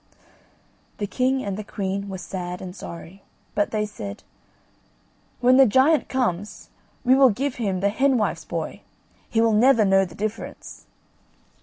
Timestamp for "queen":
1.63-2.09